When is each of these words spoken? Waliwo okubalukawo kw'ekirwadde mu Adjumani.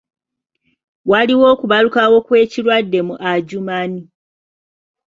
Waliwo 1.09 1.45
okubalukawo 1.53 2.17
kw'ekirwadde 2.25 2.99
mu 3.07 3.15
Adjumani. 3.31 4.01